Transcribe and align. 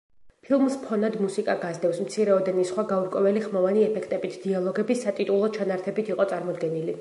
ფილმს 0.45 0.75
ფონად 0.85 1.17
მუსიკა 1.25 1.55
გასდევს, 1.65 1.99
მცირეოდენი 2.05 2.65
სხვა 2.69 2.85
გაურკვეველი 2.93 3.45
ხმოვანი 3.45 3.85
ეფექტებით; 3.89 4.39
დიალოგები 4.47 4.97
სატიტულო 5.03 5.53
ჩანართებით 5.59 6.11
იყო 6.15 6.27
წარმოდგენილი. 6.35 6.89